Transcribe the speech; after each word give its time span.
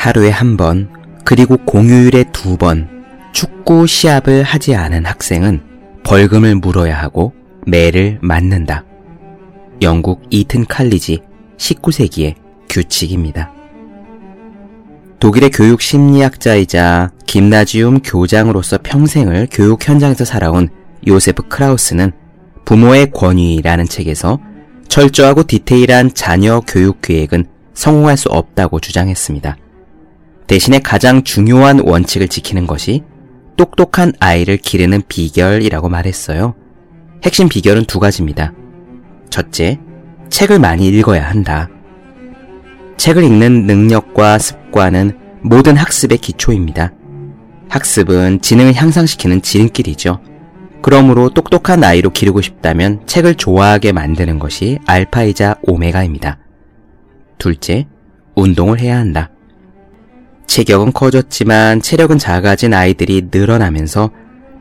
하루에 0.00 0.30
한 0.30 0.56
번, 0.56 0.88
그리고 1.26 1.58
공휴일에 1.58 2.24
두 2.32 2.56
번 2.56 2.88
축구 3.32 3.86
시합을 3.86 4.42
하지 4.42 4.74
않은 4.74 5.04
학생은 5.04 5.60
벌금을 6.04 6.54
물어야 6.54 6.98
하고 6.98 7.34
매를 7.66 8.18
맞는다. 8.22 8.86
영국 9.82 10.22
이튼 10.30 10.64
칼리지 10.64 11.20
19세기의 11.58 12.34
규칙입니다. 12.70 13.52
독일의 15.20 15.50
교육 15.50 15.82
심리학자이자 15.82 17.10
김나지움 17.26 18.00
교장으로서 18.00 18.78
평생을 18.82 19.48
교육 19.50 19.86
현장에서 19.86 20.24
살아온 20.24 20.70
요세프 21.06 21.48
크라우스는 21.48 22.12
부모의 22.64 23.10
권위라는 23.10 23.84
책에서 23.84 24.40
철저하고 24.88 25.42
디테일한 25.42 26.14
자녀 26.14 26.60
교육 26.66 27.02
계획은 27.02 27.44
성공할 27.74 28.16
수 28.16 28.30
없다고 28.30 28.80
주장했습니다. 28.80 29.58
대신에 30.50 30.80
가장 30.80 31.22
중요한 31.22 31.78
원칙을 31.78 32.26
지키는 32.26 32.66
것이 32.66 33.04
똑똑한 33.56 34.14
아이를 34.18 34.56
기르는 34.56 35.02
비결이라고 35.06 35.88
말했어요. 35.88 36.56
핵심 37.22 37.48
비결은 37.48 37.84
두 37.84 38.00
가지입니다. 38.00 38.52
첫째, 39.30 39.78
책을 40.28 40.58
많이 40.58 40.88
읽어야 40.88 41.30
한다. 41.30 41.68
책을 42.96 43.22
읽는 43.22 43.66
능력과 43.66 44.40
습관은 44.40 45.16
모든 45.40 45.76
학습의 45.76 46.18
기초입니다. 46.18 46.94
학습은 47.68 48.40
지능을 48.42 48.74
향상시키는 48.74 49.42
지름길이죠. 49.42 50.20
그러므로 50.82 51.28
똑똑한 51.30 51.84
아이로 51.84 52.10
기르고 52.10 52.40
싶다면 52.40 53.06
책을 53.06 53.36
좋아하게 53.36 53.92
만드는 53.92 54.40
것이 54.40 54.80
알파이자 54.84 55.58
오메가입니다. 55.62 56.38
둘째, 57.38 57.86
운동을 58.34 58.80
해야 58.80 58.98
한다. 58.98 59.30
체격은 60.50 60.92
커졌지만 60.92 61.80
체력은 61.80 62.18
작아진 62.18 62.74
아이들이 62.74 63.28
늘어나면서 63.30 64.10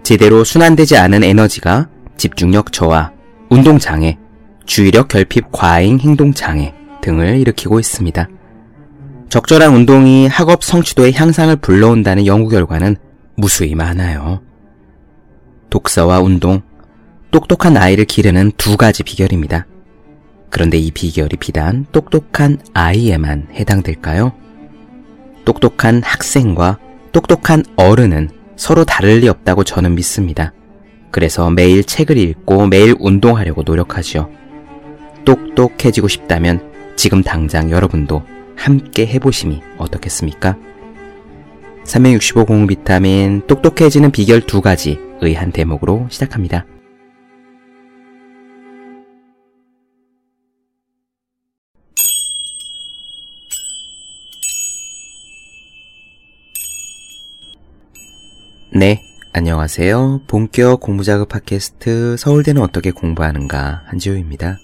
제대로 0.04 0.44
순환되지 0.44 0.98
않은 0.98 1.24
에너지가 1.24 1.90
집중력 2.16 2.72
저하, 2.72 3.12
운동장애, 3.50 4.20
주의력 4.68 5.08
결핍 5.08 5.52
과잉 5.52 6.00
행동장애 6.00 6.76
등을 7.02 7.40
일으키고 7.40 7.80
있습니다. 7.80 8.30
적절한 9.30 9.74
운동이 9.74 10.28
학업 10.28 10.64
성취도의 10.64 11.14
향상을 11.14 11.56
불러온다는 11.56 12.28
연구 12.28 12.50
결과는 12.50 12.96
무수히 13.36 13.74
많아요. 13.74 14.42
독서와 15.72 16.20
운동, 16.20 16.62
똑똑한 17.32 17.78
아이를 17.78 18.06
기르는 18.06 18.52
두 18.58 18.78
가지 18.78 19.02
비결입니다. 19.02 19.66
그런데 20.52 20.78
이 20.78 20.92
비결이 20.92 21.38
비단 21.38 21.88
똑똑한 21.92 22.60
아이에만 22.76 23.48
해당될까요? 23.54 24.49
똑똑한 25.50 26.04
학생과 26.04 26.78
똑똑한 27.12 27.64
어른은 27.76 28.30
서로 28.56 28.86
다를 28.86 29.22
리 29.22 29.28
없다고 29.28 29.64
저는 29.64 29.96
믿습니다. 29.96 30.54
그래서 31.10 31.50
매일 31.50 31.84
책을 31.84 32.20
읽고 32.20 32.68
매일 32.68 32.94
운동하려고 33.00 33.64
노력하죠. 33.64 34.30
똑똑해지고 35.26 36.08
싶다면 36.08 36.72
지금 36.96 37.24
당장 37.24 37.72
여러분도 37.72 38.22
함께 38.56 39.08
해보심이 39.08 39.64
어떻겠습니까? 39.80 40.56
365 41.84 42.46
공유 42.46 42.68
비타민 42.68 43.42
똑똑해지는 43.48 44.12
비결 44.12 44.42
두 44.42 44.62
가지의 44.62 45.34
한 45.34 45.52
대목으로 45.52 46.06
시작합니다. 46.12 46.68
네, 58.72 59.02
안녕하세요. 59.34 60.22
본격 60.28 60.80
공부자극 60.80 61.28
팟캐스트 61.28 62.18
서울대는 62.20 62.62
어떻게 62.62 62.92
공부하는가 62.92 63.82
한지호입니다. 63.88 64.60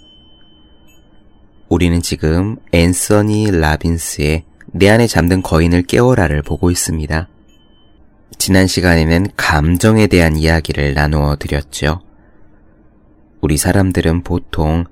우리는 1.70 2.00
지금 2.04 2.58
앤서니 2.72 3.50
라빈스의 3.50 4.44
내 4.74 4.90
안에 4.90 5.08
잠든 5.08 5.42
거인을 5.42 5.82
깨워라를 5.82 6.44
보고 6.44 6.70
있습니다. 6.70 7.28
지난 8.38 8.68
시간에는 8.68 9.26
감정에 9.38 10.06
대한 10.06 10.38
이야기를 10.38 10.94
나누어 10.94 11.36
드렸죠. 11.38 12.02
우리 13.42 13.58
사람들은 13.58 14.22
보통 14.22 14.86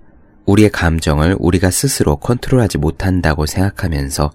우리의 0.47 0.72
감정을 0.72 1.35
우리가 1.38 1.69
스스로 1.69 2.16
컨트롤하지 2.16 2.79
못한다고 2.79 3.46
생각하면서 3.46 4.31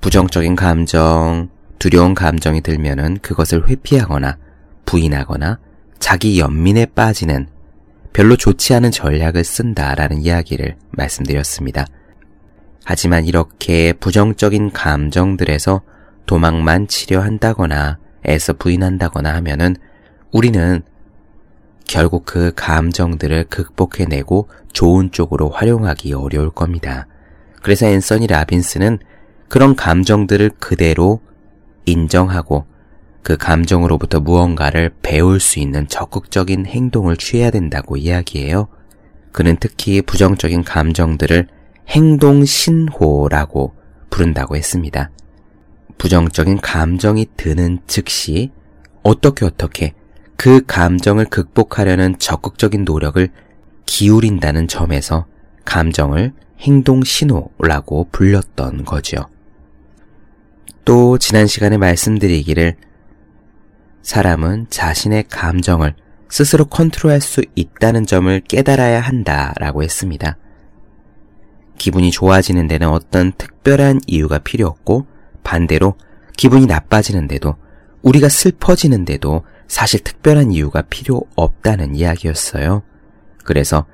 부정적인 0.00 0.54
감정, 0.54 1.50
두려운 1.80 2.14
감정이 2.14 2.60
들면은 2.60 3.18
그것을 3.22 3.66
회피하거나 3.66 4.36
부인하거나 4.84 5.58
자기 5.98 6.38
연민에 6.38 6.86
빠지는 6.94 7.48
별로 8.12 8.36
좋지 8.36 8.74
않은 8.74 8.90
전략을 8.90 9.42
쓴다라는 9.42 10.20
이야기를 10.20 10.76
말씀드렸습니다. 10.90 11.86
하지만 12.84 13.24
이렇게 13.24 13.94
부정적인 13.94 14.72
감정들에서 14.72 15.80
도망만 16.26 16.86
치려 16.86 17.22
한다거나 17.22 17.98
애써 18.28 18.52
부인한다거나 18.52 19.34
하면은 19.36 19.74
우리는 20.32 20.82
결국 21.86 22.26
그 22.26 22.52
감정들을 22.54 23.44
극복해내고 23.44 24.50
좋은 24.74 25.12
쪽으로 25.12 25.48
활용하기 25.48 26.12
어려울 26.12 26.50
겁니다. 26.50 27.06
그래서 27.62 27.86
앤서니 27.86 28.26
라빈스는 28.26 28.98
그런 29.48 29.74
감정들을 29.74 30.50
그대로 30.58 31.20
인정하고 31.90 32.66
그 33.22 33.36
감정으로부터 33.36 34.20
무언가를 34.20 34.90
배울 35.02 35.40
수 35.40 35.58
있는 35.58 35.86
적극적인 35.88 36.66
행동을 36.66 37.16
취해야 37.16 37.50
된다고 37.50 37.96
이야기해요. 37.96 38.68
그는 39.32 39.56
특히 39.60 40.02
부정적인 40.02 40.64
감정들을 40.64 41.46
행동신호라고 41.88 43.74
부른다고 44.08 44.56
했습니다. 44.56 45.10
부정적인 45.98 46.60
감정이 46.60 47.26
드는 47.36 47.80
즉시 47.86 48.50
어떻게 49.02 49.44
어떻게 49.44 49.94
그 50.36 50.64
감정을 50.66 51.26
극복하려는 51.26 52.18
적극적인 52.18 52.84
노력을 52.84 53.28
기울인다는 53.84 54.68
점에서 54.68 55.26
감정을 55.64 56.32
행동신호라고 56.60 58.08
불렸던 58.10 58.84
거죠. 58.84 59.26
또 60.84 61.18
지난 61.18 61.46
시간에 61.46 61.76
말씀드리기를 61.76 62.76
사람은 64.02 64.66
자신의 64.70 65.24
감정을 65.28 65.94
스스로 66.28 66.64
컨트롤할 66.64 67.20
수 67.20 67.42
있다는 67.54 68.06
점을 68.06 68.40
깨달아야 68.40 69.00
한다라고 69.00 69.82
했습니다. 69.82 70.36
기분이 71.76 72.10
좋아지는 72.10 72.66
데는 72.68 72.88
어떤 72.88 73.32
특별한 73.32 74.00
이유가 74.06 74.38
필요 74.38 74.66
없고 74.66 75.06
반대로 75.42 75.94
기분이 76.36 76.66
나빠지는데도 76.66 77.56
우리가 78.02 78.28
슬퍼지는데도 78.28 79.44
사실 79.66 80.00
특별한 80.00 80.52
이유가 80.52 80.82
필요 80.82 81.22
없다는 81.36 81.94
이야기였어요. 81.94 82.82
그래서 83.44 83.86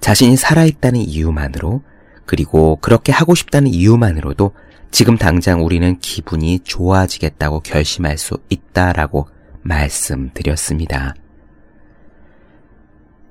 자신이 0.00 0.36
살아있다는 0.36 1.00
이유만으로 1.00 1.82
그리고 2.26 2.76
그렇게 2.76 3.12
하고 3.12 3.34
싶다는 3.34 3.68
이유만으로도 3.70 4.52
지금 4.92 5.16
당장 5.16 5.64
우리는 5.64 5.98
기분이 6.00 6.60
좋아지겠다고 6.60 7.60
결심할 7.60 8.18
수 8.18 8.36
있다라고 8.50 9.26
말씀드렸습니다. 9.62 11.14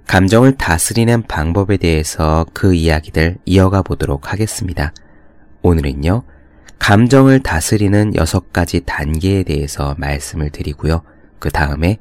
감정을 0.08 0.58
다스리는 0.58 1.22
방법에 1.22 1.78
대해서 1.78 2.48
그 2.54 2.74
이야기들 2.74 3.38
이어가 3.46 3.84
보도록 3.84 4.34
하겠습니다. 4.34 4.91
오늘은요, 5.62 6.24
감정을 6.80 7.41
다스리는 7.41 8.16
여섯 8.16 8.52
가지 8.52 8.82
단계에 8.84 9.44
대해서 9.44 9.94
말씀을 10.00 10.50
드리고요. 10.50 11.03
그 11.38 11.52
다음에 11.52 12.00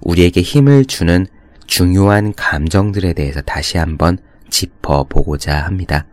우리에게 0.00 0.40
힘을 0.40 0.86
주는 0.86 1.26
중요한 1.66 2.32
감정들에 2.34 3.12
대해서 3.12 3.42
다시 3.42 3.76
한번 3.76 4.16
짚어보고자 4.48 5.58
합니다. 5.58 6.06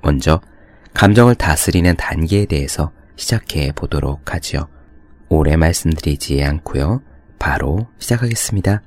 먼저, 0.00 0.40
감정을 0.94 1.34
다스리는 1.34 1.96
단계에 1.96 2.46
대해서 2.46 2.92
시작해 3.16 3.72
보도록 3.72 4.34
하죠. 4.34 4.68
오래 5.28 5.56
말씀드리지 5.56 6.42
않고요. 6.42 7.02
바로 7.38 7.86
시작하겠습니다. 7.98 8.82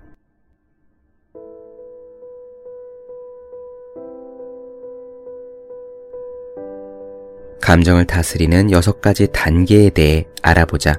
감정을 7.62 8.06
다스리는 8.06 8.72
여섯 8.72 9.02
가지 9.02 9.28
단계에 9.31 9.90
대해 9.90 10.28
알아보자. 10.44 10.96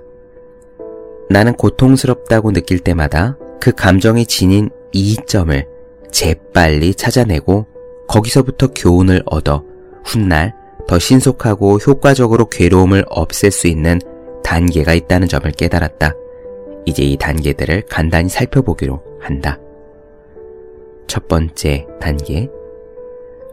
나는 1.30 1.54
고통스럽다고 1.54 2.52
느낄 2.52 2.80
때마다 2.80 3.38
그 3.60 3.72
감정이 3.72 4.26
지닌 4.26 4.68
이점을 4.92 5.66
재빨리 6.10 6.94
찾아내고 6.94 7.66
거기서부터 8.08 8.68
교훈을 8.74 9.22
얻어 9.26 9.64
훗날 10.04 10.54
더 10.86 10.98
신속하고 10.98 11.78
효과적으로 11.78 12.48
괴로움을 12.48 13.04
없앨 13.08 13.50
수 13.50 13.66
있는 13.66 14.00
단계가 14.44 14.94
있다는 14.94 15.28
점을 15.28 15.50
깨달았다. 15.50 16.14
이제 16.84 17.02
이 17.02 17.16
단계들을 17.16 17.82
간단히 17.88 18.28
살펴보기로 18.28 19.02
한다. 19.20 19.58
첫 21.08 21.26
번째 21.26 21.86
단계. 22.00 22.48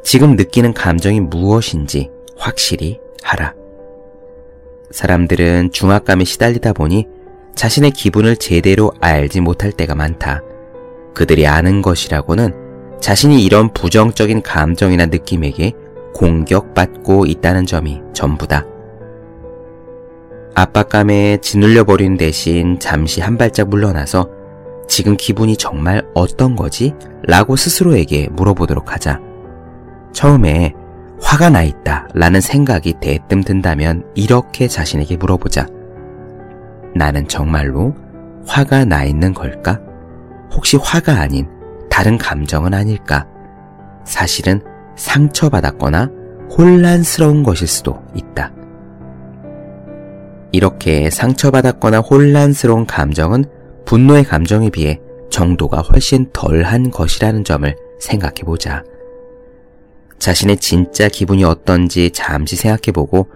지금 0.03 0.35
느끼는 0.35 0.73
감정이 0.73 1.19
무엇인지 1.19 2.11
확실히 2.37 2.99
하라. 3.23 3.55
사람들은 4.91 5.71
중압감에 5.71 6.23
시달리다 6.23 6.73
보니 6.73 7.07
자신의 7.55 7.91
기분을 7.91 8.37
제대로 8.37 8.91
알지 8.99 9.41
못할 9.41 9.71
때가 9.71 9.95
많다. 9.95 10.43
그들이 11.13 11.47
아는 11.47 11.81
것이라고는 11.81 12.99
자신이 12.99 13.43
이런 13.43 13.73
부정적인 13.73 14.43
감정이나 14.43 15.07
느낌에게 15.07 15.73
공격받고 16.13 17.25
있다는 17.25 17.65
점이 17.65 18.01
전부다. 18.13 18.65
압박감에 20.55 21.37
짓눌려 21.37 21.83
버리는 21.83 22.15
대신 22.15 22.79
잠시 22.79 23.21
한 23.21 23.37
발짝 23.37 23.69
물러나서 23.69 24.29
지금 24.87 25.17
기분이 25.17 25.57
정말 25.57 26.07
어떤 26.13 26.55
거지? 26.55 26.93
라고 27.23 27.55
스스로에게 27.55 28.29
물어보도록 28.31 28.93
하자. 28.93 29.19
처음에 30.11 30.73
화가 31.21 31.49
나 31.49 31.63
있다 31.63 32.07
라는 32.13 32.41
생각이 32.41 32.95
대뜸 33.01 33.41
든다면 33.41 34.05
이렇게 34.13 34.67
자신에게 34.67 35.17
물어보자. 35.17 35.65
나는 36.95 37.27
정말로 37.27 37.95
화가 38.45 38.85
나 38.85 39.03
있는 39.03 39.33
걸까? 39.33 39.79
혹시 40.51 40.77
화가 40.77 41.13
아닌 41.13 41.47
다른 41.89 42.17
감정은 42.17 42.73
아닐까? 42.73 43.25
사실은 44.03 44.61
상처받았거나 44.95 46.09
혼란스러운 46.57 47.43
것일 47.43 47.67
수도 47.67 48.03
있다. 48.15 48.51
이렇게 50.51 51.09
상처받았거나 51.09 51.99
혼란스러운 51.99 52.85
감정은 52.85 53.45
분노의 53.85 54.23
감정에 54.23 54.69
비해 54.69 54.99
정도가 55.29 55.81
훨씬 55.81 56.29
덜한 56.31 56.91
것이라는 56.91 57.43
점을 57.43 57.75
생각해 57.99 58.43
보자. 58.45 58.83
자신의 60.19 60.57
진짜 60.57 61.09
기분이 61.09 61.43
어떤지 61.43 62.11
잠시 62.11 62.55
생각해 62.55 62.91
보고 62.93 63.27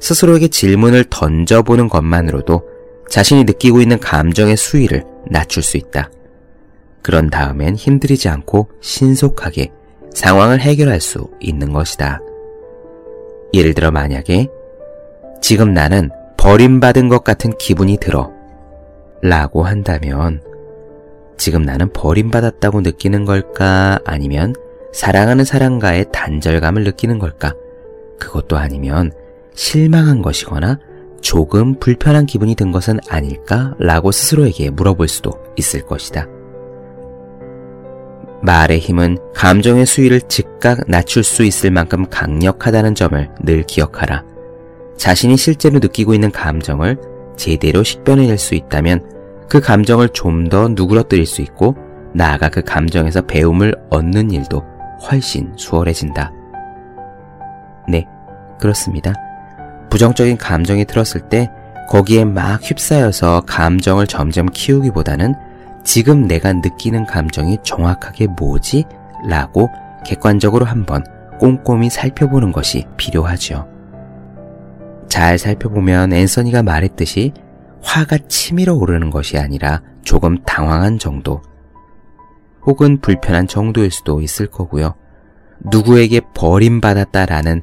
스스로에게 0.00 0.48
질문을 0.48 1.06
던져보는 1.10 1.88
것만으로도 1.88 2.62
자신이 3.08 3.44
느끼고 3.44 3.80
있는 3.80 3.98
감정의 3.98 4.56
수위를 4.56 5.04
낮출 5.30 5.62
수 5.62 5.76
있다. 5.76 6.10
그런 7.02 7.30
다음엔 7.30 7.76
힘들이지 7.76 8.28
않고 8.28 8.68
신속하게 8.80 9.70
상황을 10.16 10.60
해결할 10.60 10.98
수 11.00 11.28
있는 11.40 11.74
것이다. 11.74 12.20
예를 13.52 13.74
들어 13.74 13.90
만약에 13.90 14.48
지금 15.42 15.74
나는 15.74 16.08
버림받은 16.38 17.08
것 17.08 17.22
같은 17.22 17.52
기분이 17.58 17.98
들어 17.98 18.32
라고 19.20 19.62
한다면 19.64 20.42
지금 21.36 21.62
나는 21.62 21.92
버림받았다고 21.92 22.80
느끼는 22.80 23.26
걸까 23.26 23.98
아니면 24.06 24.54
사랑하는 24.94 25.44
사람과의 25.44 26.06
단절감을 26.12 26.84
느끼는 26.84 27.18
걸까 27.18 27.54
그것도 28.18 28.56
아니면 28.56 29.12
실망한 29.54 30.22
것이거나 30.22 30.78
조금 31.20 31.78
불편한 31.78 32.24
기분이 32.24 32.54
든 32.54 32.72
것은 32.72 33.00
아닐까 33.08 33.74
라고 33.78 34.12
스스로에게 34.12 34.70
물어볼 34.70 35.08
수도 35.08 35.32
있을 35.56 35.82
것이다. 35.82 36.26
말의 38.42 38.78
힘은 38.78 39.18
감정의 39.34 39.86
수위를 39.86 40.20
즉각 40.22 40.80
낮출 40.88 41.24
수 41.24 41.44
있을 41.44 41.70
만큼 41.70 42.06
강력하다는 42.08 42.94
점을 42.94 43.28
늘 43.40 43.62
기억하라. 43.62 44.24
자신이 44.96 45.36
실제로 45.36 45.78
느끼고 45.78 46.14
있는 46.14 46.30
감정을 46.30 46.96
제대로 47.36 47.82
식별해낼 47.82 48.38
수 48.38 48.54
있다면 48.54 49.04
그 49.48 49.60
감정을 49.60 50.08
좀 50.10 50.48
더 50.48 50.68
누그러뜨릴 50.68 51.26
수 51.26 51.42
있고 51.42 51.76
나아가 52.14 52.48
그 52.48 52.62
감정에서 52.62 53.22
배움을 53.22 53.74
얻는 53.90 54.30
일도 54.30 54.62
훨씬 55.02 55.52
수월해진다. 55.56 56.32
네, 57.88 58.06
그렇습니다. 58.58 59.12
부정적인 59.90 60.38
감정이 60.38 60.84
들었을 60.84 61.28
때 61.28 61.50
거기에 61.88 62.24
막 62.24 62.60
휩싸여서 62.62 63.42
감정을 63.46 64.06
점점 64.06 64.46
키우기보다는 64.46 65.34
지금 65.86 66.26
내가 66.26 66.52
느끼는 66.52 67.06
감정이 67.06 67.58
정확하게 67.62 68.26
뭐지? 68.26 68.84
라고 69.28 69.70
객관적으로 70.04 70.66
한번 70.66 71.04
꼼꼼히 71.38 71.90
살펴보는 71.90 72.50
것이 72.50 72.84
필요하죠. 72.96 73.68
잘 75.08 75.38
살펴보면 75.38 76.12
앤서니가 76.12 76.64
말했듯이 76.64 77.32
화가 77.82 78.18
치밀어 78.26 78.74
오르는 78.74 79.10
것이 79.10 79.38
아니라 79.38 79.80
조금 80.02 80.42
당황한 80.42 80.98
정도, 80.98 81.40
혹은 82.62 83.00
불편한 83.00 83.46
정도일 83.46 83.92
수도 83.92 84.20
있을 84.20 84.48
거고요. 84.48 84.94
누구에게 85.70 86.20
버림받았다라는 86.34 87.62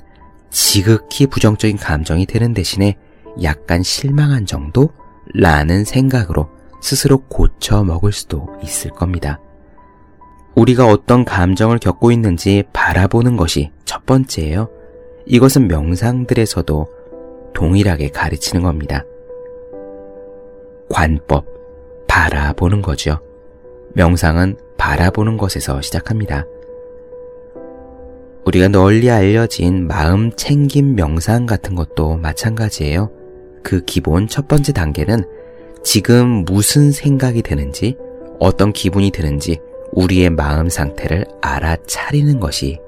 지극히 0.50 1.28
부정적인 1.28 1.76
감정이 1.76 2.26
드는 2.26 2.54
대신에 2.54 2.96
약간 3.42 3.84
실망한 3.84 4.46
정도? 4.46 4.92
라는 5.34 5.84
생각으로 5.84 6.53
스스로 6.84 7.20
고쳐 7.30 7.82
먹을 7.86 8.12
수도 8.12 8.50
있을 8.62 8.92
겁니다. 8.92 9.40
우리가 10.54 10.86
어떤 10.86 11.24
감정을 11.24 11.80
겪고 11.80 12.12
있는지 12.12 12.64
바라보는 12.74 13.38
것이 13.38 13.72
첫 13.86 14.06
번째예요. 14.06 14.70
이것은 15.26 15.70
명상들에서도 15.70 16.90
동일하게 17.54 18.10
가르치는 18.10 18.64
겁니다. 18.64 19.06
관법, 20.90 21.46
바라보는 22.08 22.82
거죠. 22.82 23.22
명상은 23.94 24.58
바라보는 24.78 25.38
것에서 25.38 25.82
시작합니다. 25.82 26.46
우리가 28.46 28.68
널리 28.68 29.10
알려진 29.10 29.88
마음 29.88 30.32
챙김 30.36 30.96
명상 30.96 31.46
같은 31.46 31.76
것도 31.76 32.18
마찬가지예요. 32.18 33.10
그 33.64 33.86
기본 33.86 34.28
첫 34.28 34.50
번째 34.50 34.74
단계는 34.74 35.24
지금 35.84 36.46
무슨 36.46 36.92
생각이 36.92 37.42
드는지, 37.42 37.98
어떤 38.40 38.74
기분이 38.74 39.12
드는지 39.12 39.60
우리의 39.92 40.30
마음 40.30 40.70
상태를 40.70 41.26
알아차리는 41.42 42.40
것이 42.40 42.80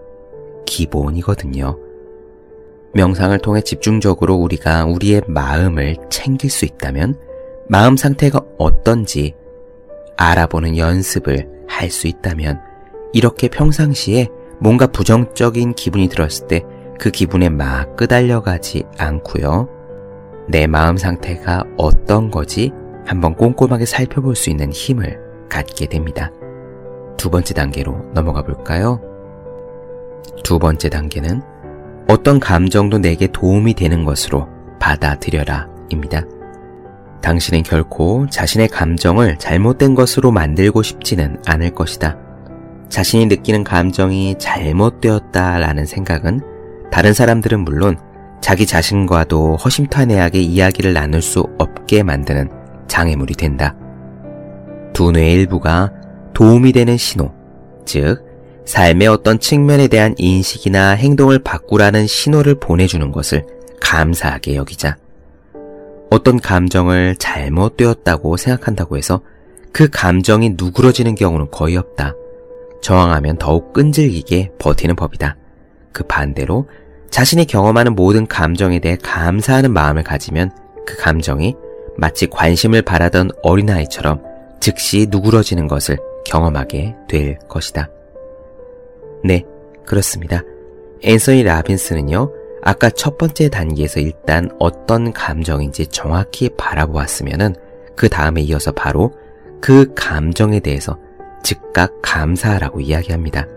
기본이거든요. 0.65 1.77
명상을 2.94 3.38
통해 3.39 3.62
집중적으로 3.62 4.36
우리가 4.36 4.86
우리의 4.86 5.22
마음을 5.27 5.98
챙길 6.10 6.50
수 6.50 6.65
있다면 6.65 7.20
마음 7.67 7.98
상태가 7.98 8.41
어떤지 8.58 9.34
알아보는 10.17 10.77
연습을 10.77 11.50
할 11.67 11.89
수 11.91 12.08
있다면 12.08 12.62
이렇게 13.12 13.50
평상시에 13.50 14.29
뭔가 14.60 14.88
부정적인 14.88 15.74
기분이 15.74 16.08
들었을 16.08 16.48
때 16.48 16.63
그 17.00 17.12
기분에 17.12 17.50
막 17.50 17.96
끄달려가지 17.96 18.84
않고요. 18.98 19.70
내 20.48 20.67
마음 20.67 20.98
상태가 20.98 21.63
어떤 21.77 22.31
거지 22.31 22.72
한번 23.05 23.35
꼼꼼하게 23.35 23.85
살펴볼 23.85 24.35
수 24.35 24.50
있는 24.50 24.71
힘을 24.71 25.19
갖게 25.50 25.85
됩니다. 25.85 26.31
두 27.17 27.29
번째 27.29 27.53
단계로 27.53 28.12
넘어가 28.13 28.41
볼까요? 28.41 29.00
두 30.43 30.59
번째 30.59 30.89
단계는 30.89 31.41
어떤 32.07 32.39
감정도 32.39 32.97
내게 32.97 33.27
도움이 33.27 33.74
되는 33.74 34.03
것으로 34.03 34.47
받아들여라 34.79 35.67
입니다. 35.89 36.24
당신은 37.21 37.63
결코 37.63 38.27
자신의 38.29 38.67
감정을 38.67 39.38
잘못된 39.38 39.95
것으로 39.95 40.31
만들고 40.31 40.83
싶지는 40.83 41.41
않을 41.45 41.71
것이다. 41.71 42.17
자신이 42.89 43.25
느끼는 43.25 43.63
감정이 43.63 44.35
잘못되었다라는 44.38 45.85
생각은 45.85 46.41
다른 46.91 47.13
사람들은 47.13 47.62
물론 47.62 47.97
자기 48.41 48.67
자신과도 48.67 49.55
허심탄회하게 49.55 50.39
이야기를 50.39 50.93
나눌 50.93 51.24
수 51.24 51.47
없게 51.57 52.03
만드는 52.03 52.64
장애물이 52.88 53.36
된다. 53.36 53.75
두뇌의 54.94 55.34
일부가 55.34 55.92
도움이 56.34 56.72
되는 56.72 56.98
신호, 56.98 57.34
즉, 57.86 58.24
삶의 58.65 59.08
어떤 59.08 59.39
측면에 59.39 59.88
대한 59.88 60.15
인식이나 60.18 60.92
행동을 60.92 61.39
바꾸라는 61.39 62.08
신호를 62.08 62.56
보내주는 62.56 63.12
것을 63.12 63.46
감사하게 63.80 64.56
여기자. 64.56 64.98
어떤 66.10 66.39
감정을 66.39 67.15
잘못되었다고 67.18 68.38
생각한다고 68.38 68.98
해서 68.98 69.22
그 69.72 69.89
감정이 69.89 70.56
누그러지는 70.58 71.15
경우는 71.15 71.51
거의 71.51 71.77
없다. 71.77 72.13
저항하면 72.82 73.38
더욱 73.38 73.74
끈질기게 73.74 74.51
버티는 74.60 74.96
법이다. 74.96 75.36
그 75.92 76.04
반대로 76.04 76.70
자신이 77.10 77.46
경험하는 77.46 77.96
모든 77.96 78.27
감정에 78.27 78.80
대해 78.80 78.98
감사하는 79.01 79.72
마음을 79.72 80.04
가지면 80.04 80.51
그 80.86 80.98
감정이 80.98 81.56
마치 81.98 82.28
관심을 82.28 82.82
바라던 82.82 83.32
어린아이처럼 83.42 84.22
즉시 84.60 85.08
누그러지는 85.10 85.68
것을 85.68 85.98
경험하게 86.25 86.96
될 87.08 87.38
것이다. 87.48 87.90
네, 89.24 89.44
그렇습니다. 89.86 90.42
앤서니 91.02 91.44
라빈스는요, 91.44 92.32
아까 92.62 92.90
첫 92.90 93.18
번째 93.18 93.50
단계에서 93.50 94.00
일단 94.00 94.50
어떤 94.60 95.14
감정인지 95.14 95.88
정확히 95.88 96.50
바라보았으면은 96.50 97.56
그 97.96 98.10
다음에 98.10 98.42
이어서 98.42 98.72
바로 98.72 99.14
그 99.62 99.94
감정에 99.94 100.60
대해서 100.60 100.98
즉각 101.44 102.02
감사하라고 102.02 102.82
이야기합니다. 102.82 103.48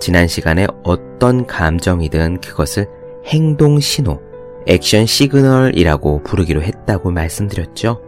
지난 0.00 0.26
시간에 0.26 0.66
어떤 0.82 1.46
감정이든 1.46 2.40
그것을 2.40 2.88
행동 3.26 3.78
신호, 3.78 4.20
액션 4.66 5.06
시그널이라고 5.06 6.22
부르기로 6.22 6.62
했다고 6.62 7.10
말씀드렸죠? 7.10 8.00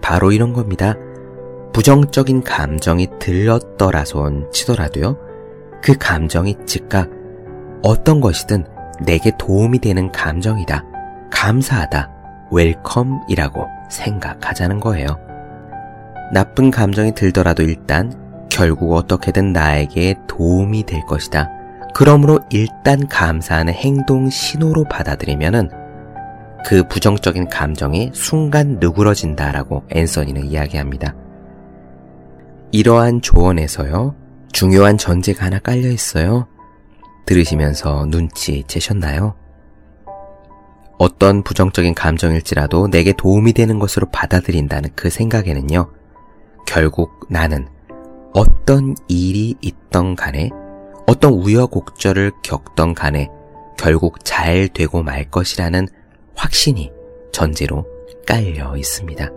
바로 0.00 0.32
이런 0.32 0.52
겁니다. 0.52 0.94
부정적인 1.72 2.42
감정이 2.42 3.08
들렀더라손 3.18 4.50
치더라도요, 4.52 5.16
그 5.82 5.96
감정이 5.98 6.56
즉각 6.66 7.10
어떤 7.82 8.20
것이든 8.20 8.64
내게 9.04 9.32
도움이 9.38 9.78
되는 9.78 10.10
감정이다. 10.10 10.84
감사하다. 11.30 12.10
웰컴이라고 12.50 13.66
생각하자는 13.90 14.80
거예요. 14.80 15.18
나쁜 16.32 16.70
감정이 16.70 17.14
들더라도 17.14 17.62
일단 17.62 18.12
결국 18.50 18.94
어떻게든 18.94 19.52
나에게 19.52 20.16
도움이 20.26 20.84
될 20.84 21.02
것이다. 21.06 21.50
그러므로 21.94 22.38
일단 22.50 23.08
감사하는 23.08 23.72
행동 23.72 24.30
신호로 24.30 24.84
받아들이면은 24.84 25.70
그 26.64 26.86
부정적인 26.88 27.48
감정이 27.48 28.10
순간 28.12 28.78
누그러진다라고 28.80 29.84
앤서니는 29.90 30.46
이야기합니다. 30.46 31.14
이러한 32.72 33.22
조언에서요, 33.22 34.14
중요한 34.52 34.98
전제가 34.98 35.46
하나 35.46 35.58
깔려 35.58 35.88
있어요. 35.88 36.46
들으시면서 37.26 38.06
눈치 38.06 38.64
채셨나요? 38.66 39.34
어떤 40.98 41.42
부정적인 41.42 41.94
감정일지라도 41.94 42.88
내게 42.88 43.12
도움이 43.12 43.52
되는 43.52 43.78
것으로 43.78 44.08
받아들인다는 44.10 44.90
그 44.94 45.10
생각에는요, 45.10 45.90
결국 46.66 47.26
나는 47.30 47.68
어떤 48.34 48.94
일이 49.06 49.54
있던 49.60 50.16
간에, 50.16 50.50
어떤 51.08 51.32
우여곡절을 51.32 52.32
겪던 52.42 52.92
간에 52.92 53.30
결국 53.78 54.22
잘 54.26 54.68
되고 54.68 55.02
말 55.02 55.24
것이라는 55.30 55.88
확신이 56.34 56.92
전제로 57.32 57.86
깔려 58.26 58.76
있습니다. 58.76 59.30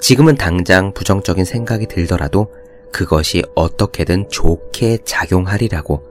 지금은 0.00 0.36
당장 0.36 0.94
부정적인 0.94 1.44
생각이 1.44 1.88
들더라도 1.88 2.50
그것이 2.90 3.42
어떻게든 3.54 4.30
좋게 4.30 5.00
작용하리라고, 5.04 6.02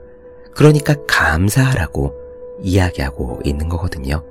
그러니까 0.54 0.94
감사하라고 1.08 2.14
이야기하고 2.62 3.40
있는 3.44 3.68
거거든요. 3.68 4.22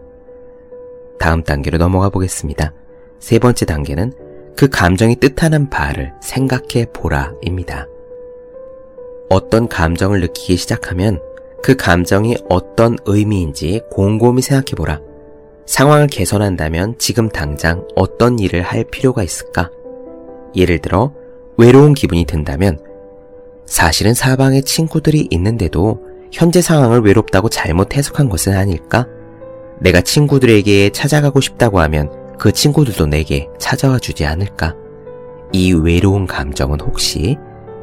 다음 1.20 1.44
단계로 1.44 1.78
넘어가 1.78 2.08
보겠습니다. 2.08 2.74
세 3.20 3.38
번째 3.38 3.66
단계는 3.66 4.14
그 4.56 4.70
감정이 4.70 5.18
뜻하는 5.18 5.70
바를 5.70 6.14
생각해 6.22 6.86
보라입니다. 6.94 7.88
어떤 9.30 9.68
감정을 9.68 10.22
느끼기 10.22 10.56
시작하면 10.58 11.20
그 11.62 11.76
감정이 11.76 12.38
어떤 12.50 12.98
의미인지 13.06 13.82
곰곰이 13.92 14.42
생각해 14.42 14.76
보라. 14.76 15.02
상황을 15.66 16.08
개선한다면 16.08 16.96
지금 16.98 17.28
당장 17.28 17.86
어떤 17.96 18.40
일을 18.40 18.62
할 18.62 18.86
필요가 18.86 19.24
있을까? 19.24 19.70
예를 20.56 20.80
들어, 20.80 21.14
외로운 21.58 21.94
기분이 21.94 22.26
든다면 22.26 22.80
사실은 23.66 24.14
사방에 24.14 24.62
친구들이 24.62 25.28
있는데도 25.32 26.02
현재 26.32 26.62
상황을 26.62 27.02
외롭다고 27.02 27.50
잘못 27.50 27.96
해석한 27.96 28.30
것은 28.30 28.54
아닐까? 28.54 29.08
내가 29.80 30.02
친구들에게 30.02 30.92
찾아가고 30.92 31.42
싶다고 31.42 31.82
하면 31.82 32.10
그 32.40 32.52
친구들도 32.52 33.08
내게 33.08 33.50
찾아와 33.60 34.00
주지 34.00 34.26
않을까? 34.26 34.76
이 35.52 35.74
외로운 35.74 36.28
감정은 36.28 36.80
혹시 36.80 37.38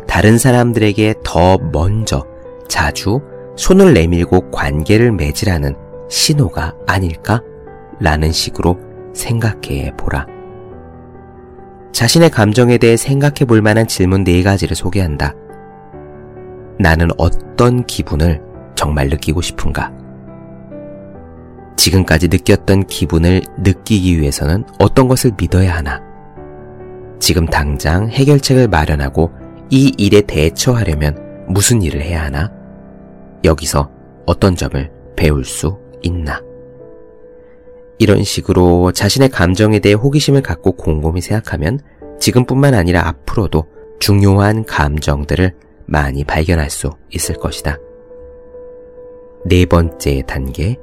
다른 0.06 0.38
사람들에게 0.38 1.14
더 1.24 1.58
먼저 1.58 2.24
자주 2.68 3.20
손을 3.56 3.94
내밀고 3.94 4.50
관계를 4.50 5.12
맺으라는 5.12 5.74
신호가 6.08 6.74
아닐까? 6.86 7.42
라는 8.00 8.32
식으로 8.32 8.78
생각해 9.14 9.92
보라. 9.96 10.26
자신의 11.92 12.30
감정에 12.30 12.78
대해 12.78 12.96
생각해 12.96 13.44
볼 13.46 13.62
만한 13.62 13.86
질문 13.86 14.24
네 14.24 14.42
가지를 14.42 14.74
소개한다. 14.74 15.32
나는 16.78 17.08
어떤 17.18 17.84
기분을 17.86 18.42
정말 18.74 19.08
느끼고 19.08 19.40
싶은가? 19.40 19.92
지금까지 21.76 22.28
느꼈던 22.28 22.86
기분을 22.86 23.42
느끼기 23.58 24.20
위해서는 24.20 24.64
어떤 24.78 25.06
것을 25.06 25.32
믿어야 25.36 25.76
하나? 25.76 26.00
지금 27.20 27.46
당장 27.46 28.08
해결책을 28.08 28.68
마련하고 28.68 29.30
이 29.74 29.92
일에 29.98 30.20
대처하려면 30.20 31.46
무슨 31.48 31.82
일을 31.82 32.00
해야 32.00 32.22
하나? 32.22 32.48
여기서 33.42 33.90
어떤 34.24 34.54
점을 34.54 34.88
배울 35.16 35.44
수 35.44 35.76
있나? 36.00 36.40
이런 37.98 38.22
식으로 38.22 38.92
자신의 38.92 39.30
감정에 39.30 39.80
대해 39.80 39.96
호기심을 39.96 40.42
갖고 40.42 40.76
곰곰이 40.76 41.20
생각하면 41.20 41.80
지금뿐만 42.20 42.74
아니라 42.74 43.08
앞으로도 43.08 43.64
중요한 43.98 44.64
감정들을 44.64 45.52
많이 45.86 46.22
발견할 46.22 46.70
수 46.70 46.90
있을 47.10 47.34
것이다. 47.34 47.76
네 49.44 49.66
번째 49.66 50.22
단계, 50.24 50.76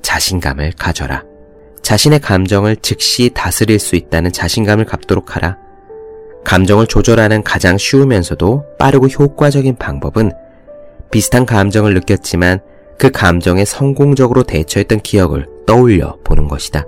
자신감을 0.00 0.72
가져라. 0.78 1.24
자신의 1.82 2.20
감정을 2.20 2.76
즉시 2.76 3.32
다스릴 3.34 3.78
수 3.78 3.96
있다는 3.96 4.32
자신감을 4.32 4.86
갖도록 4.86 5.36
하라. 5.36 5.58
감정을 6.44 6.86
조절하는 6.86 7.42
가장 7.42 7.76
쉬우면서도 7.78 8.64
빠르고 8.78 9.06
효과적인 9.08 9.76
방법은 9.76 10.32
비슷한 11.10 11.44
감정을 11.44 11.94
느꼈지만 11.94 12.60
그 12.98 13.10
감정에 13.10 13.64
성공적으로 13.64 14.42
대처했던 14.42 15.00
기억을 15.00 15.46
떠올려 15.66 16.16
보는 16.24 16.48
것이다. 16.48 16.84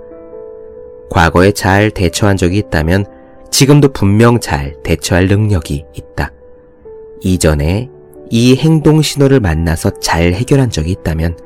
과거에 1.09 1.51
잘 1.51 1.91
대처한 1.91 2.37
적이 2.37 2.57
있다면 2.57 3.05
지금도 3.51 3.89
분명 3.93 4.39
잘 4.39 4.75
대처할 4.83 5.27
능력이 5.27 5.85
있다. 5.93 6.31
이전에 7.21 7.89
이 8.29 8.55
행동 8.55 9.01
신호를 9.01 9.39
만나서 9.39 9.99
잘 9.99 10.33
해결한 10.33 10.69
적이 10.69 10.91
있다면 10.91 11.37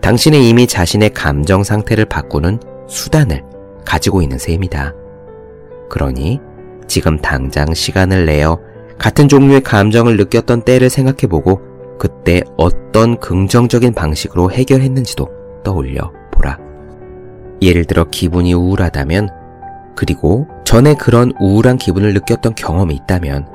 당신은 0.00 0.40
이미 0.40 0.66
자신의 0.66 1.10
감정 1.10 1.62
상태를 1.62 2.06
바꾸는 2.06 2.58
수단을 2.88 3.42
가지고 3.84 4.22
있는 4.22 4.38
셈이다. 4.38 4.94
그러니 5.88 6.40
지금 6.92 7.16
당장 7.16 7.72
시간을 7.72 8.26
내어 8.26 8.58
같은 8.98 9.26
종류의 9.26 9.62
감정을 9.62 10.18
느꼈던 10.18 10.66
때를 10.66 10.90
생각해보고 10.90 11.62
그때 11.98 12.42
어떤 12.58 13.18
긍정적인 13.18 13.94
방식으로 13.94 14.50
해결했는지도 14.50 15.26
떠올려 15.64 16.12
보라. 16.30 16.58
예를 17.62 17.86
들어 17.86 18.04
기분이 18.04 18.52
우울하다면 18.52 19.30
그리고 19.96 20.46
전에 20.64 20.92
그런 20.92 21.32
우울한 21.40 21.78
기분을 21.78 22.12
느꼈던 22.12 22.56
경험이 22.56 22.96
있다면 22.96 23.48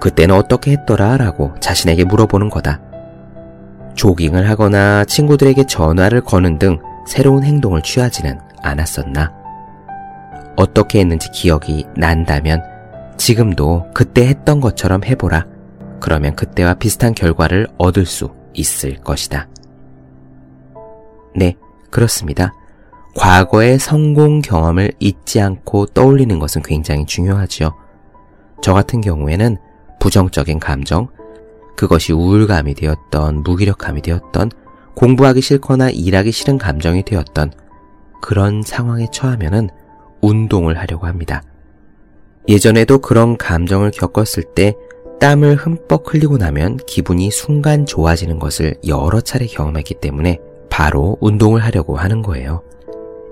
그때는 0.00 0.34
어떻게 0.34 0.70
했더라 0.70 1.18
라고 1.18 1.52
자신에게 1.60 2.04
물어보는 2.04 2.48
거다. 2.48 2.80
조깅을 3.96 4.48
하거나 4.48 5.04
친구들에게 5.04 5.66
전화를 5.66 6.22
거는 6.22 6.58
등 6.58 6.78
새로운 7.06 7.44
행동을 7.44 7.82
취하지는 7.82 8.40
않았었나? 8.62 9.39
어떻게 10.60 11.00
했는지 11.00 11.30
기억이 11.30 11.86
난다면 11.96 12.62
지금도 13.16 13.86
그때 13.94 14.28
했던 14.28 14.60
것처럼 14.60 15.02
해보라. 15.04 15.46
그러면 16.00 16.36
그때와 16.36 16.74
비슷한 16.74 17.14
결과를 17.14 17.66
얻을 17.78 18.04
수 18.04 18.34
있을 18.52 18.96
것이다. 18.96 19.48
네, 21.34 21.56
그렇습니다. 21.88 22.52
과거의 23.16 23.78
성공 23.78 24.42
경험을 24.42 24.92
잊지 25.00 25.40
않고 25.40 25.86
떠올리는 25.86 26.38
것은 26.38 26.62
굉장히 26.62 27.06
중요하지요. 27.06 27.74
저 28.60 28.74
같은 28.74 29.00
경우에는 29.00 29.56
부정적인 29.98 30.60
감정, 30.60 31.08
그것이 31.74 32.12
우울감이 32.12 32.74
되었던, 32.74 33.42
무기력함이 33.44 34.02
되었던, 34.02 34.50
공부하기 34.94 35.40
싫거나 35.40 35.88
일하기 35.88 36.30
싫은 36.30 36.58
감정이 36.58 37.02
되었던 37.04 37.52
그런 38.20 38.62
상황에 38.62 39.06
처하면은 39.10 39.70
운동을 40.20 40.78
하려고 40.78 41.06
합니다. 41.06 41.42
예전에도 42.48 42.98
그런 42.98 43.36
감정을 43.36 43.90
겪었을 43.90 44.42
때 44.54 44.74
땀을 45.20 45.56
흠뻑 45.56 46.04
흘리고 46.06 46.38
나면 46.38 46.78
기분이 46.86 47.30
순간 47.30 47.84
좋아지는 47.84 48.38
것을 48.38 48.74
여러 48.86 49.20
차례 49.20 49.46
경험했기 49.46 49.94
때문에 49.94 50.38
바로 50.70 51.18
운동을 51.20 51.62
하려고 51.62 51.96
하는 51.96 52.22
거예요. 52.22 52.62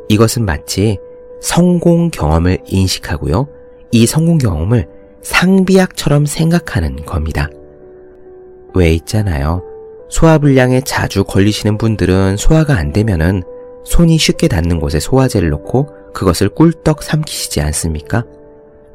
이것은 0.09 0.45
마치 0.45 0.99
성공 1.40 2.11
경험을 2.11 2.59
인식하고요. 2.66 3.49
이 3.90 4.07
성공 4.07 4.38
경험을 4.38 4.87
상비약처럼 5.23 6.26
생각하는 6.26 6.97
겁니다. 7.04 7.49
왜 8.75 8.92
있잖아요. 8.95 9.62
소화불량에 10.11 10.83
자주 10.83 11.25
걸리시는 11.25 11.78
분들은 11.78 12.37
소화가 12.37 12.76
안 12.76 12.92
되면은 12.92 13.42
손이 13.88 14.18
쉽게 14.18 14.49
닿는 14.49 14.80
곳에 14.80 15.00
소화제를 15.00 15.49
놓고 15.49 16.12
그것을 16.12 16.50
꿀떡 16.50 17.02
삼키시지 17.02 17.62
않습니까? 17.62 18.25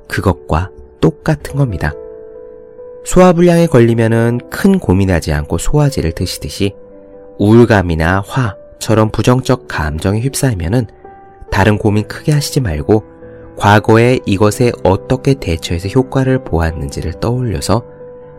그것과 0.08 0.70
똑같은 1.02 1.56
겁니다. 1.56 1.94
소화불량에 3.04 3.66
걸리면은 3.68 4.40
큰 4.52 4.78
고민하지 4.78 5.34
않고 5.34 5.58
소화제를 5.58 6.12
드시듯이 6.12 6.76
우울감이나 7.40 8.22
화처럼 8.22 9.10
부정적 9.10 9.68
감정에 9.68 10.20
휩싸이면은 10.20 10.86
다른 11.52 11.80
고민 11.80 12.08
크게 12.08 12.32
하시지 12.32 12.62
말고 12.62 13.04
과거에 13.58 14.20
이것에 14.28 14.72
어떻게 14.84 15.34
대처해서 15.34 15.90
효과를 15.90 16.44
보았는지를 16.44 17.14
떠올려서 17.20 17.84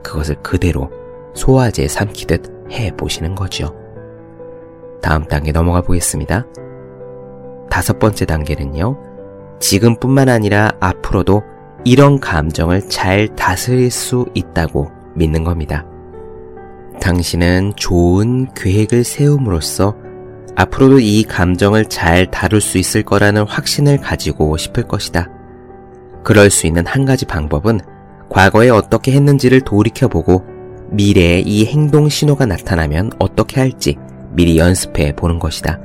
그것을 0.04 0.37
그대로 0.37 0.88
소화제에 1.34 1.88
삼키듯 1.88 2.70
해 2.70 2.92
보시는 2.96 3.34
거죠. 3.34 3.84
다음 5.04 5.23
단계 5.26 5.52
넘어가 5.52 5.82
보겠습니다. 5.82 6.46
다섯 7.68 7.99
번째 7.99 8.25
단계는요. 8.25 8.96
지금뿐만 9.61 10.30
아니라 10.30 10.73
앞으로도 10.80 11.42
이런 11.84 12.18
감정을 12.18 12.88
잘 12.88 13.28
다스릴 13.37 13.90
수 13.90 14.25
있다고 14.32 14.90
믿는 15.14 15.44
겁니다. 15.44 15.84
당신은 17.02 17.75
좋은 17.76 18.49
계획을 18.54 19.04
세움으로써 19.04 19.94
앞으로도 20.56 21.00
이 21.00 21.25
감정을 21.25 21.84
잘 21.90 22.30
다룰 22.30 22.62
수 22.62 22.78
있을 22.78 23.02
거라는 23.02 23.42
확신을 23.42 23.99
가지고 23.99 24.56
싶을 24.56 24.84
것이다. 24.84 25.28
그럴 26.23 26.49
수 26.49 26.66
있는 26.66 26.87
한 26.87 27.04
가지 27.04 27.26
방법은 27.26 27.80
과거에 28.30 28.70
어떻게 28.70 29.12
했는지를 29.12 29.61
돌이켜보고 29.61 30.46
미래에 30.92 31.40
이 31.40 31.66
행동 31.66 32.08
신호가 32.08 32.46
나타나면 32.46 33.11
어떻게 33.18 33.61
할지 33.61 33.99
미리 34.35 34.59
연습해 34.59 35.14
보는 35.17 35.38
것이다. 35.38 35.81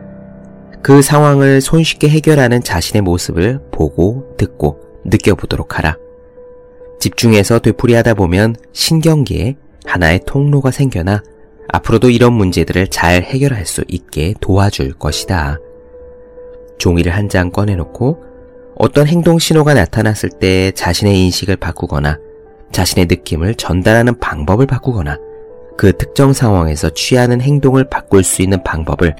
그 0.81 1.01
상황을 1.01 1.61
손쉽게 1.61 2.09
해결하는 2.09 2.61
자신의 2.63 3.01
모습을 3.01 3.59
보고 3.71 4.35
듣고 4.37 4.79
느껴보도록 5.05 5.77
하라. 5.77 5.97
집중해서 6.99 7.59
되풀이하다 7.59 8.13
보면 8.15 8.55
신경계에 8.73 9.55
하나의 9.85 10.21
통로가 10.25 10.71
생겨나 10.71 11.23
앞으로도 11.71 12.09
이런 12.09 12.33
문제들을 12.33 12.87
잘 12.87 13.23
해결할 13.23 13.65
수 13.65 13.83
있게 13.87 14.33
도와줄 14.41 14.93
것이다. 14.93 15.57
종이를 16.77 17.13
한 17.15 17.29
장 17.29 17.51
꺼내놓고 17.51 18.23
어떤 18.75 19.07
행동 19.07 19.37
신호가 19.39 19.73
나타났을 19.73 20.29
때 20.29 20.71
자신의 20.71 21.19
인식을 21.25 21.57
바꾸거나 21.57 22.17
자신의 22.71 23.07
느낌을 23.07 23.55
전달하는 23.55 24.17
방법을 24.19 24.65
바꾸거나 24.65 25.17
그 25.79 25.95
특정 25.95 26.33
상황에서 26.33 26.89
취하는 26.89 27.39
행동을 27.39 27.85
바꿀 27.85 28.21
수 28.21 28.41
있는 28.41 28.61
방법을 28.65 29.15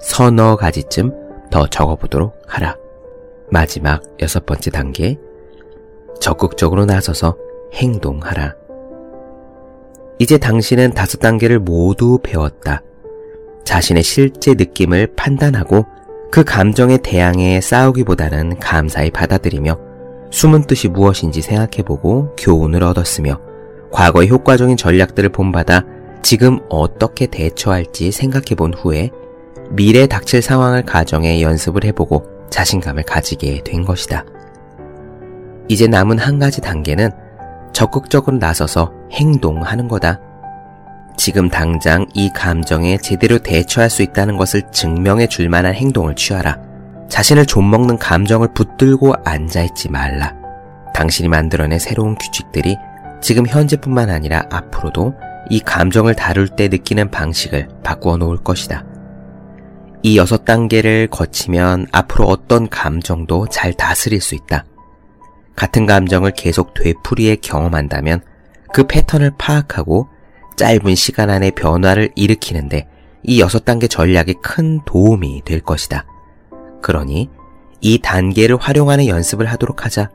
서너 0.00 0.56
가지쯤 0.56 1.12
더 1.52 1.68
적어보도록 1.68 2.36
하라. 2.48 2.74
마지막 3.48 4.02
여섯 4.20 4.44
번째 4.44 4.72
단계. 4.72 5.16
적극적으로 6.20 6.84
나서서 6.84 7.36
행동하라. 7.74 8.56
이제 10.18 10.36
당신은 10.36 10.94
다섯 10.94 11.18
단계를 11.18 11.60
모두 11.60 12.18
배웠다. 12.24 12.82
자신의 13.64 14.02
실제 14.02 14.54
느낌을 14.54 15.14
판단하고 15.14 15.86
그 16.32 16.42
감정에 16.42 16.96
대항해 16.96 17.60
싸우기보다는 17.60 18.58
감사히 18.58 19.12
받아들이며 19.12 19.78
숨은 20.32 20.62
뜻이 20.62 20.88
무엇인지 20.88 21.40
생각해보고 21.40 22.34
교훈을 22.36 22.82
얻었으며 22.82 23.53
과거의 23.94 24.28
효과적인 24.28 24.76
전략들을 24.76 25.28
본받아 25.28 25.84
지금 26.20 26.58
어떻게 26.68 27.26
대처할지 27.26 28.10
생각해 28.10 28.56
본 28.56 28.74
후에 28.74 29.10
미래 29.70 30.08
닥칠 30.08 30.42
상황을 30.42 30.82
가정해 30.82 31.40
연습을 31.40 31.84
해보고 31.84 32.26
자신감을 32.50 33.04
가지게 33.04 33.62
된 33.64 33.84
것이다. 33.84 34.24
이제 35.68 35.86
남은 35.86 36.18
한 36.18 36.40
가지 36.40 36.60
단계는 36.60 37.10
적극적으로 37.72 38.36
나서서 38.38 38.92
행동하는 39.12 39.86
거다. 39.86 40.20
지금 41.16 41.48
당장 41.48 42.04
이 42.14 42.30
감정에 42.30 42.98
제대로 42.98 43.38
대처할 43.38 43.90
수 43.90 44.02
있다는 44.02 44.36
것을 44.36 44.62
증명해 44.72 45.28
줄 45.28 45.48
만한 45.48 45.72
행동을 45.72 46.16
취하라. 46.16 46.58
자신을 47.08 47.46
좀먹는 47.46 47.98
감정을 47.98 48.54
붙들고 48.54 49.14
앉아있지 49.24 49.88
말라. 49.90 50.34
당신이 50.92 51.28
만들어낸 51.28 51.78
새로운 51.78 52.16
규칙들이 52.16 52.76
지금 53.24 53.46
현재뿐만 53.46 54.10
아니라 54.10 54.44
앞으로도 54.50 55.14
이 55.48 55.58
감정을 55.58 56.14
다룰 56.14 56.46
때 56.46 56.68
느끼는 56.68 57.10
방식을 57.10 57.68
바꾸어 57.82 58.18
놓을 58.18 58.36
것이다. 58.44 58.84
이 60.02 60.18
여섯 60.18 60.44
단계를 60.44 61.06
거치면 61.06 61.86
앞으로 61.90 62.26
어떤 62.26 62.68
감정도 62.68 63.46
잘 63.48 63.72
다스릴 63.72 64.20
수 64.20 64.34
있다. 64.34 64.66
같은 65.56 65.86
감정을 65.86 66.32
계속 66.32 66.74
되풀이해 66.74 67.36
경험한다면 67.36 68.20
그 68.74 68.86
패턴을 68.86 69.32
파악하고 69.38 70.06
짧은 70.56 70.94
시간 70.94 71.30
안에 71.30 71.52
변화를 71.52 72.10
일으키는데 72.16 72.86
이 73.22 73.40
여섯 73.40 73.64
단계 73.64 73.86
전략이 73.86 74.34
큰 74.42 74.84
도움이 74.84 75.44
될 75.46 75.60
것이다. 75.60 76.04
그러니 76.82 77.30
이 77.80 77.98
단계를 78.02 78.58
활용하는 78.58 79.06
연습을 79.06 79.46
하도록 79.46 79.82
하자. 79.82 80.10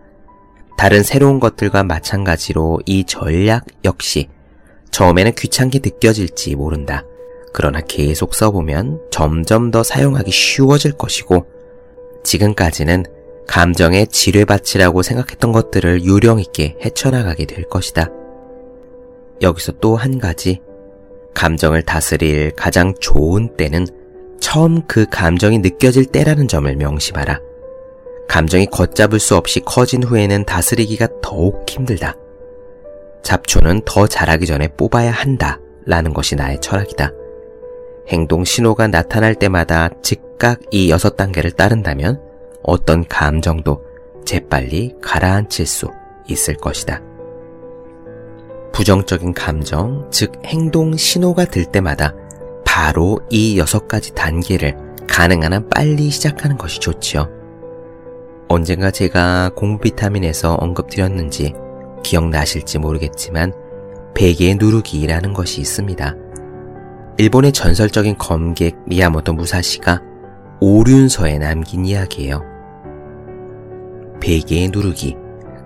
다른 0.80 1.04
새로운 1.04 1.42
것들과 1.42 1.84
마찬가지로 1.84 2.80
이 2.86 3.04
전략 3.04 3.66
역시 3.84 4.30
처음에는 4.92 5.34
귀찮게 5.36 5.80
느껴질지 5.84 6.56
모른다. 6.56 7.04
그러나 7.52 7.82
계속 7.82 8.34
써보면 8.34 9.02
점점 9.12 9.72
더 9.72 9.84
사용하기 9.84 10.32
쉬워질 10.32 10.94
것이고 10.94 11.46
지금까지는 12.24 13.04
감정의 13.46 14.08
지뢰밭이라고 14.08 15.02
생각했던 15.02 15.52
것들을 15.52 16.06
요령 16.06 16.40
있게 16.40 16.78
헤쳐나가게 16.82 17.46
될 17.46 17.68
것이다. 17.68 18.08
여기서 19.42 19.74
또 19.82 19.98
한 19.98 20.18
가지 20.18 20.62
감정을 21.34 21.82
다스릴 21.82 22.54
가장 22.56 22.94
좋은 23.02 23.58
때는 23.58 23.86
처음 24.40 24.88
그 24.88 25.06
감정이 25.12 25.60
느껴질 25.60 26.06
때라는 26.06 26.48
점을 26.48 26.74
명심하라. 26.74 27.49
감정이 28.30 28.68
걷잡을 28.68 29.20
수 29.20 29.36
없이 29.36 29.60
커진 29.60 30.04
후에는 30.04 30.46
다스리기가 30.46 31.08
더욱 31.22 31.66
힘들다. 31.68 32.16
잡초는 33.24 33.82
더 33.86 34.08
자라기 34.08 34.46
전에 34.46 34.70
뽑아야 34.70 35.12
한다. 35.12 35.60
라는 35.86 36.14
것이 36.14 36.36
나의 36.36 36.62
철학이다. 36.62 37.12
행동 38.08 38.44
신호가 38.46 38.88
나타날 38.88 39.34
때마다 39.34 39.90
즉각 40.04 40.60
이 40.72 40.92
여섯 40.92 41.18
단계를 41.18 41.52
따른다면 41.52 42.22
어떤 42.62 43.08
감정도 43.08 43.84
재빨리 44.26 44.96
가라앉힐 45.02 45.66
수 45.66 45.90
있을 46.28 46.56
것이다. 46.56 47.02
부정적인 48.72 49.34
감정, 49.34 50.08
즉 50.12 50.34
행동 50.46 50.96
신호가 50.96 51.46
들 51.46 51.66
때마다 51.66 52.14
바로 52.64 53.20
이 53.32 53.58
여섯 53.58 53.88
가지 53.88 54.14
단계를 54.14 54.78
가능한 55.08 55.54
한 55.54 55.70
빨리 55.70 56.12
시작하는 56.12 56.58
것이 56.58 56.80
좋지요. 56.80 57.39
언젠가 58.52 58.90
제가 58.90 59.52
공부 59.56 59.84
비타민에서 59.84 60.56
언급드렸는지 60.56 61.54
기억나실지 62.04 62.80
모르겠지만 62.80 63.54
베개 64.16 64.56
누르기라는 64.56 65.34
것이 65.34 65.62
있습니다. 65.62 66.16
일본의 67.20 67.52
전설적인 67.52 68.18
검객 68.18 68.76
미야모토 68.88 69.34
무사시가 69.34 70.02
오륜서에 70.62 71.38
남긴 71.38 71.86
이야기예요. 71.86 72.42
베개에 74.20 74.70
누르기. 74.70 75.16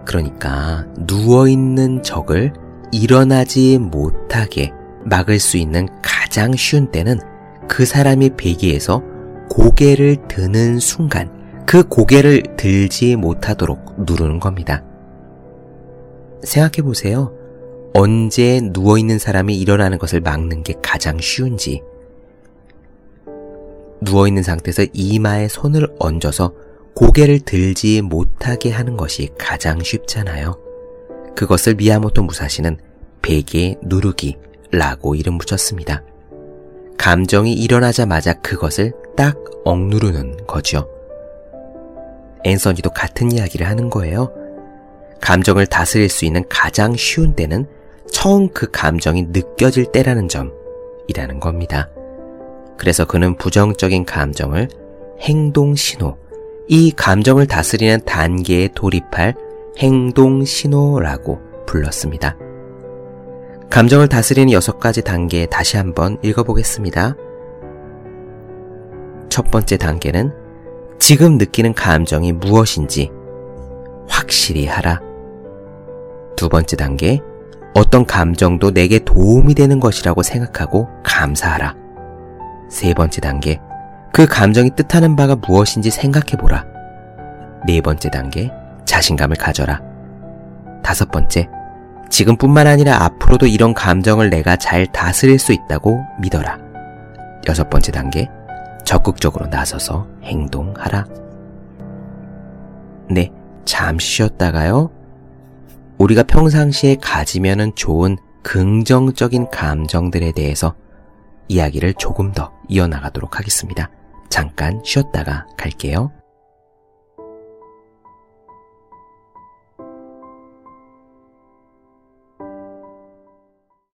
그러니까 0.05 0.85
누워있는 0.97 2.03
적을 2.03 2.51
일어나지 2.91 3.77
못하게 3.77 4.73
막을 5.05 5.39
수 5.39 5.55
있는 5.55 5.87
가장 6.01 6.53
쉬운 6.53 6.91
때는 6.91 7.17
그 7.69 7.85
사람이 7.85 8.31
베개에서 8.35 9.01
고개를 9.49 10.27
드는 10.27 10.79
순간 10.79 11.42
그 11.73 11.81
고개를 11.81 12.43
들지 12.55 13.15
못하도록 13.15 14.05
누르는 14.05 14.39
겁니다. 14.39 14.83
생각해 16.43 16.83
보세요. 16.83 17.35
언제 17.95 18.59
누워있는 18.61 19.17
사람이 19.17 19.57
일어나는 19.57 19.97
것을 19.97 20.21
막는 20.21 20.61
게 20.61 20.75
가장 20.83 21.17
쉬운지. 21.19 21.81
누워있는 24.03 24.43
상태에서 24.43 24.85
이마에 24.93 25.47
손을 25.47 25.87
얹어서 25.97 26.53
고개를 26.93 27.39
들지 27.39 28.03
못하게 28.03 28.69
하는 28.69 28.95
것이 28.95 29.29
가장 29.39 29.81
쉽잖아요. 29.81 30.55
그것을 31.35 31.73
미야모토 31.73 32.21
무사시는 32.21 32.77
베개 33.23 33.77
누르기라고 33.81 35.15
이름 35.15 35.39
붙였습니다. 35.39 36.03
감정이 36.99 37.51
일어나자마자 37.51 38.33
그것을 38.41 38.93
딱 39.17 39.43
억누르는 39.65 40.45
거죠. 40.45 40.92
앤서니도 42.43 42.89
같은 42.91 43.31
이야기를 43.31 43.67
하는 43.67 43.89
거예요. 43.89 44.31
감정을 45.21 45.67
다스릴 45.67 46.09
수 46.09 46.25
있는 46.25 46.43
가장 46.49 46.95
쉬운 46.95 47.33
때는 47.33 47.65
처음 48.11 48.49
그 48.49 48.69
감정이 48.71 49.27
느껴질 49.31 49.91
때라는 49.91 50.27
점 50.27 50.51
이라는 51.07 51.39
겁니다. 51.39 51.89
그래서 52.77 53.05
그는 53.05 53.35
부정적인 53.37 54.05
감정을 54.05 54.67
행동 55.21 55.75
신호, 55.75 56.17
이 56.67 56.91
감정을 56.91 57.47
다스리는 57.47 58.01
단계에 58.05 58.69
돌입할 58.75 59.35
행동 59.79 60.43
신호라고 60.43 61.39
불렀습니다. 61.65 62.37
감정을 63.69 64.07
다스리는 64.07 64.51
여섯 64.51 64.79
가지 64.79 65.01
단계 65.01 65.45
다시 65.45 65.77
한번 65.77 66.17
읽어보겠습니다. 66.21 67.15
첫 69.29 69.49
번째 69.49 69.77
단계는 69.77 70.42
지금 71.05 71.37
느끼는 71.37 71.73
감정이 71.73 72.31
무엇인지 72.31 73.11
확실히 74.07 74.67
하라. 74.67 75.01
두 76.37 76.47
번째 76.47 76.77
단계, 76.77 77.19
어떤 77.75 78.05
감정도 78.05 78.71
내게 78.71 78.99
도움이 78.99 79.53
되는 79.53 79.81
것이라고 79.81 80.23
생각하고 80.23 80.87
감사하라. 81.03 81.75
세 82.69 82.93
번째 82.93 83.19
단계, 83.19 83.59
그 84.13 84.25
감정이 84.25 84.69
뜻하는 84.77 85.17
바가 85.17 85.35
무엇인지 85.45 85.91
생각해보라. 85.91 86.65
네 87.67 87.81
번째 87.81 88.09
단계, 88.09 88.49
자신감을 88.85 89.35
가져라. 89.35 89.81
다섯 90.85 91.11
번째, 91.11 91.49
지금뿐만 92.09 92.65
아니라 92.65 93.03
앞으로도 93.03 93.47
이런 93.47 93.73
감정을 93.73 94.29
내가 94.29 94.55
잘 94.55 94.87
다스릴 94.87 95.37
수 95.37 95.51
있다고 95.51 95.99
믿어라. 96.21 96.59
여섯 97.49 97.69
번째 97.69 97.91
단계, 97.91 98.29
적극적으로 98.83 99.47
나서서 99.47 100.07
행동하라. 100.23 101.05
네, 103.09 103.31
잠시 103.65 104.07
쉬었다가요. 104.15 104.91
우리가 105.97 106.23
평상시에 106.23 106.97
가지면은 107.01 107.73
좋은 107.75 108.17
긍정적인 108.43 109.49
감정들에 109.51 110.31
대해서 110.33 110.75
이야기를 111.47 111.93
조금 111.95 112.31
더 112.31 112.51
이어나가도록 112.67 113.37
하겠습니다. 113.37 113.89
잠깐 114.29 114.81
쉬었다가 114.83 115.45
갈게요. 115.57 116.11